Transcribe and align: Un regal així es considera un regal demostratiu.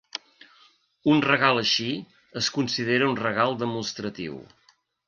Un 1.13 1.21
regal 1.27 1.61
així 1.63 1.87
es 2.43 2.51
considera 2.59 3.13
un 3.13 3.21
regal 3.25 3.57
demostratiu. 3.65 4.43